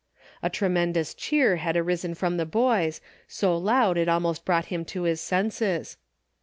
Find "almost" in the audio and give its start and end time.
4.09-4.45